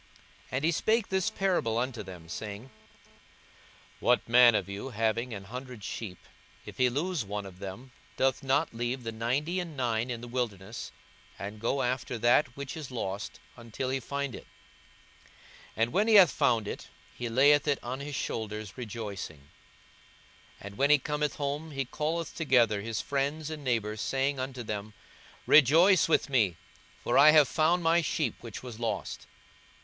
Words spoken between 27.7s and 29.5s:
my sheep which was lost.